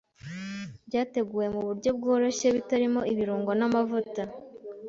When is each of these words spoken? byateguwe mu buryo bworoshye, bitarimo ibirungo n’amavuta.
byateguwe 0.87 1.45
mu 1.53 1.61
buryo 1.67 1.89
bworoshye, 1.97 2.47
bitarimo 2.55 3.01
ibirungo 3.11 3.51
n’amavuta. 3.59 4.21